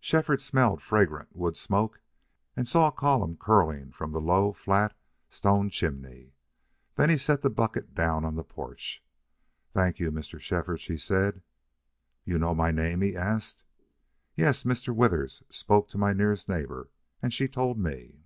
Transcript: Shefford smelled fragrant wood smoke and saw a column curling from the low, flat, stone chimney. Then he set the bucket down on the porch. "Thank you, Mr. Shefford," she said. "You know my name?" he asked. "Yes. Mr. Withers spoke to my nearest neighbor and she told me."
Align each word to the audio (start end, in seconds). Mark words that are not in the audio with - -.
Shefford 0.00 0.40
smelled 0.40 0.82
fragrant 0.82 1.36
wood 1.36 1.56
smoke 1.56 2.00
and 2.56 2.66
saw 2.66 2.88
a 2.88 2.92
column 2.92 3.36
curling 3.36 3.92
from 3.92 4.10
the 4.10 4.20
low, 4.20 4.52
flat, 4.52 4.96
stone 5.30 5.70
chimney. 5.70 6.32
Then 6.96 7.08
he 7.08 7.16
set 7.16 7.42
the 7.42 7.50
bucket 7.50 7.94
down 7.94 8.24
on 8.24 8.34
the 8.34 8.42
porch. 8.42 9.00
"Thank 9.72 10.00
you, 10.00 10.10
Mr. 10.10 10.40
Shefford," 10.40 10.80
she 10.80 10.96
said. 10.96 11.40
"You 12.24 12.36
know 12.36 12.52
my 12.52 12.72
name?" 12.72 13.00
he 13.00 13.14
asked. 13.14 13.62
"Yes. 14.34 14.64
Mr. 14.64 14.92
Withers 14.92 15.44
spoke 15.50 15.88
to 15.90 15.98
my 15.98 16.12
nearest 16.12 16.48
neighbor 16.48 16.90
and 17.22 17.32
she 17.32 17.46
told 17.46 17.78
me." 17.78 18.24